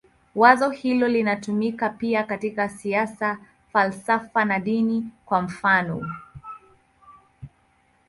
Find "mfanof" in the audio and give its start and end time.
5.41-6.05